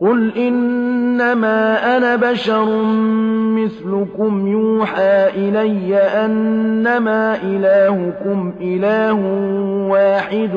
[0.00, 2.84] قل إنما أنا بشر
[3.56, 9.14] مثلكم يوحى إلي أنما إلهكم إله
[9.90, 10.50] واحد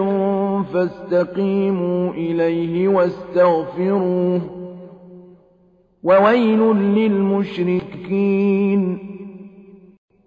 [0.74, 4.42] فاستقيموا إليه واستغفروه
[6.04, 6.60] وويل
[6.96, 8.30] للمشركين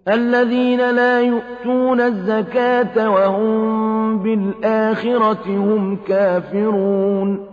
[0.07, 7.52] الذين لا يؤتون الزكاة وهم بالآخرة هم كافرون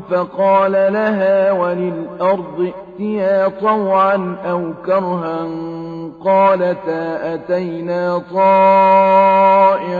[0.00, 5.48] فقال لها وللأرض ائتيا طوعا أو كرها
[6.24, 9.96] قالتا أتينا طائعين.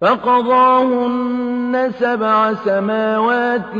[0.00, 3.72] فقضاهن سبع سماوات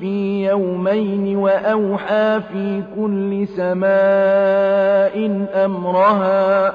[0.00, 6.74] في يومين وأوحى في كل سماء أمرها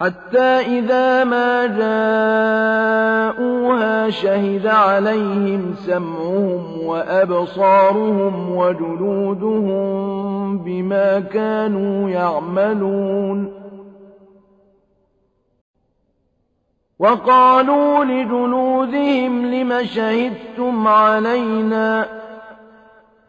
[0.00, 1.66] حتى إذا ما
[3.26, 9.88] جاءوها شهد عليهم سمعهم وأبصارهم وجلودهم
[10.58, 13.52] بما كانوا يعملون.
[16.98, 22.27] وقالوا لجلودهم لم شهدتم علينا؟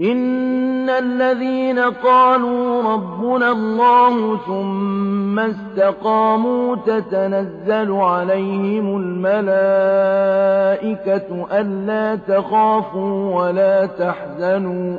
[0.00, 9.86] إن الذين قالوا ربنا الله ثم استقاموا تتنزل عليهم الملائكة
[11.52, 14.98] ألا تخافوا ولا تحزنوا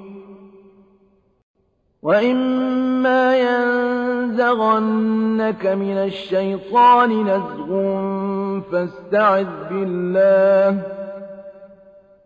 [2.03, 3.37] وإما
[4.31, 4.85] ينزغنك
[5.65, 7.69] من الشيطان نزغ
[8.71, 10.83] فاستعذ بالله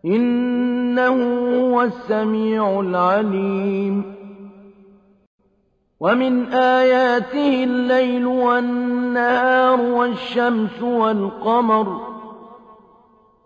[0.04, 1.16] إنه
[1.60, 4.16] هو السميع العليم
[6.00, 12.05] ومن آياته الليل والنهار والشمس والقمر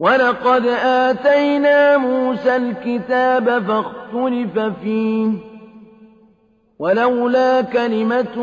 [0.00, 5.30] ولقد آتينا موسى الكتاب فاختلف فيه
[6.78, 8.36] ولولا كلمة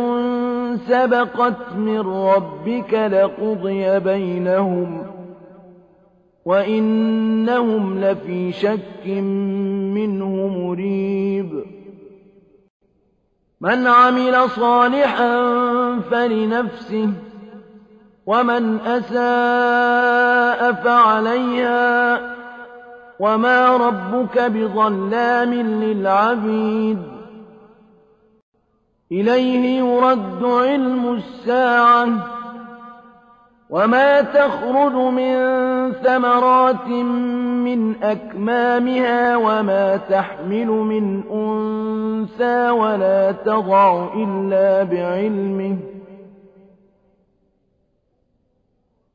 [0.88, 5.06] سبقت من ربك لقضي بينهم
[6.46, 9.08] وإنهم لفي شك
[9.96, 11.64] منه مريب
[13.62, 15.30] من عمل صالحا
[16.00, 17.10] فلنفسه
[18.27, 22.22] ومن أساء فعليها
[23.19, 26.98] وما ربك بظلام للعبيد
[29.12, 32.07] إليه يرد علم الساعة
[33.69, 35.36] وما تخرج من
[35.93, 45.97] ثمرات من أكمامها وما تحمل من أنثى ولا تضع إلا بعلمه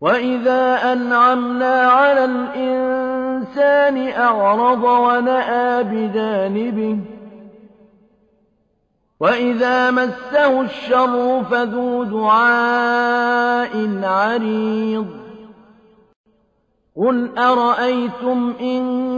[0.00, 6.98] وإذا أنعمنا على الإنسان أعرض ونأى بجانبه
[9.20, 15.06] وإذا مسه الشر فذو دعاء عريض
[16.96, 19.17] قل أرأيتم إن